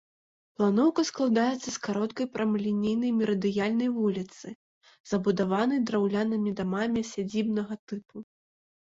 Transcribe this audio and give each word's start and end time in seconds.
Планоўка 0.59 1.03
складаецца 1.09 1.65
з 1.65 1.73
кароткай 1.87 2.29
прамалінейнай 2.39 3.11
мерыдыянальнай 3.19 3.89
вуліцы, 4.01 4.47
забудаванай 5.13 5.79
драўлянымі 5.93 6.49
дамамі 6.65 7.09
сядзібнага 7.15 7.73
тыпу. 7.87 8.17